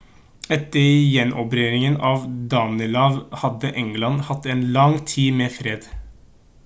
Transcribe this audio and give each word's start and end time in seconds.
etter 0.53 0.85
gjenerobringen 0.85 1.97
av 2.13 2.25
danelaw 2.55 3.19
hadde 3.43 3.73
england 3.83 4.25
hatt 4.31 4.51
en 4.55 4.65
lang 4.79 4.97
tid 5.13 5.39
med 5.43 5.57
fred 5.61 5.89